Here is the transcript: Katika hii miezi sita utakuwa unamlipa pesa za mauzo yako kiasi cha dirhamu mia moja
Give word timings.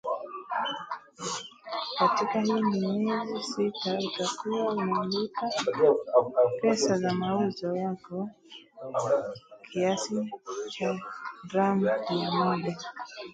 Katika 1.99 2.41
hii 2.41 2.61
miezi 2.63 3.43
sita 3.43 3.97
utakuwa 4.13 4.73
unamlipa 4.73 5.49
pesa 6.61 6.97
za 6.97 7.13
mauzo 7.13 7.75
yako 7.75 8.29
kiasi 9.71 10.31
cha 10.69 10.99
dirhamu 11.47 11.81
mia 12.09 12.31
moja 12.31 12.77